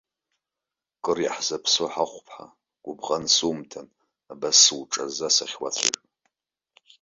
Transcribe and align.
Кыр 1.03 1.17
иаҳзаԥсоу 1.23 1.89
ҳахәԥҳа, 1.93 2.45
гәыбӷан 2.83 3.25
сумҭан 3.35 3.87
абас 4.31 4.57
суҿазза 4.63 5.29
сахьуацәажәо! 5.35 5.95